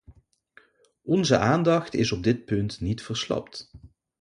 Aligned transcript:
Onze 1.03 1.37
aandacht 1.37 1.93
is 1.93 2.11
op 2.11 2.23
dit 2.23 2.45
punt 2.45 2.79
niet 2.81 3.01
verslapt. 3.03 3.71